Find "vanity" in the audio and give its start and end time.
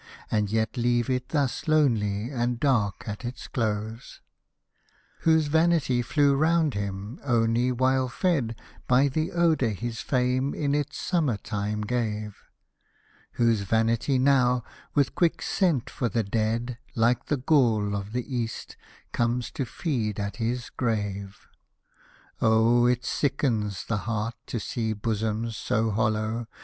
5.45-6.01, 13.61-14.17